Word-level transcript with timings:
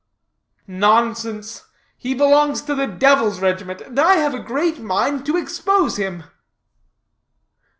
"Nonsense; 0.65 1.65
he 1.95 2.15
belongs 2.15 2.63
to 2.63 2.73
the 2.73 2.87
Devil's 2.87 3.39
regiment; 3.39 3.81
and 3.81 3.99
I 3.99 4.15
have 4.15 4.33
a 4.33 4.39
great 4.39 4.79
mind 4.79 5.27
to 5.27 5.37
expose 5.37 5.97
him." 5.97 6.23